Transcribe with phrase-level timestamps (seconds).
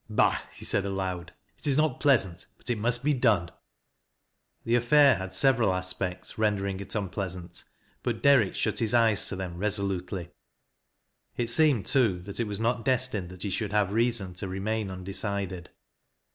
[0.09, 3.51] "Bah 1" he said aloud." It is not pleasant; but it must be done."
[4.63, 7.63] The affair had several aspects, rendering it unpleasant,
[8.01, 10.31] but Derrick shut his eyes to them resolutely.
[11.37, 14.89] It seemed, too, that it was not destined that he should have reason to remain
[14.89, 15.69] undecided.